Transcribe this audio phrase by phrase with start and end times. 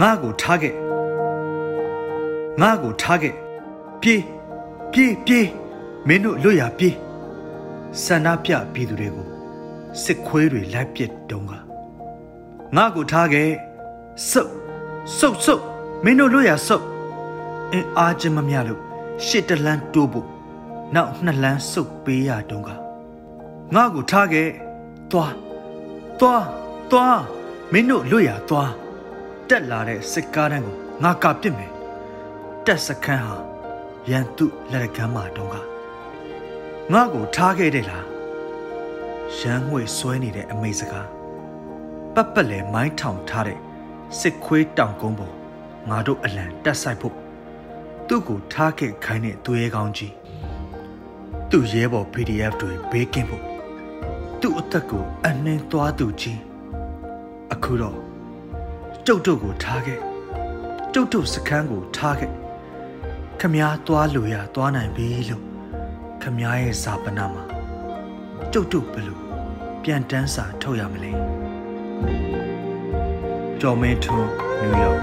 [0.00, 0.74] ငါ့ကိုထားခဲ့
[2.60, 3.34] ငါ့ကိုထားခဲ့
[4.02, 4.22] ပြေး
[4.92, 5.48] ပြေးပြေး
[6.08, 6.94] မင်းတို့လွတ်ရပြေး
[8.02, 9.26] ဆန္ဒပြပြည်သူတွေကို
[10.02, 11.52] စစ်ခွေးတွေလိုက်ပစ်တုံးက
[12.76, 13.50] ငါ့ကိုထားခဲ့
[14.30, 14.52] စုပ်
[15.18, 15.62] စုပ်စုပ်
[16.04, 16.84] မင်းတို့လွတ်ရစုပ်
[17.72, 18.80] အင်းအားချင်းမမြလို့
[19.26, 20.26] ရှစ်တလန်းတိုးဖို့
[20.94, 22.70] နောက်နှစ်လန်းစုပ်ပေးရတုံးက
[23.74, 24.48] ငါ့ကိုထားခဲ့
[25.10, 25.34] သွား
[26.20, 26.44] သွား
[26.90, 27.22] သွား
[27.72, 28.72] မင်းတို့လွတ်ရသွား
[29.50, 31.72] တက်လာတဲ့စစ်ကားတန်းကိုငါကပစ်မယ်
[32.66, 33.36] တက်စခန်းဟာ
[34.10, 35.56] ရန်သူလက်ကမ်းမှာတုံးက
[36.92, 38.06] ငါ့ကိုထားခဲ့တယ်လား
[39.38, 41.08] ရန်ငွေဆွဲနေတဲ့အမိတ်စကား
[42.14, 43.58] ပတ်ပတ်လဲမိုင်းထောင်ထားတဲ့
[44.18, 45.34] စစ်ခွေးတောင်ကုန်းပေါ်
[45.88, 47.16] ငါတို့အလံတက်ဆိုင်ဖို့
[48.08, 50.14] သူ့ကိုထားခဲ့ခိုင်းတဲ့သူရဲကောင်းကြီး
[51.50, 53.44] သူ့ရဲဘော် PDF တွေဘေးကင်းဖို့
[54.40, 56.40] သူ့အသက်ကိုအနှင်းသွားသူကြီး
[57.54, 58.07] အခုတော့
[59.10, 60.00] ကျုပ်တို့ကိုထားခဲ့
[60.94, 62.32] ကျုပ်တို့စခန်းကိုထားခဲ့
[63.40, 65.44] ခမားသွားလို့ရသွားနိုင်ပြီလို့
[66.22, 67.44] ခမားရဲ့ဇာပနာမှာ
[68.52, 69.20] ကျုပ်တို့ဘယ်လို
[69.82, 71.12] ပြန်တန်းစာထုတ်ရမလဲ
[73.60, 74.94] ကျော်မင်းထွန်းနယူးယော